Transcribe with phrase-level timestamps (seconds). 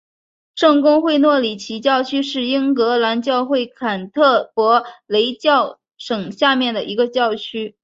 [0.55, 7.75] 圣公会诺里奇教区是英格兰教会坎特伯雷教省下面的一个教区。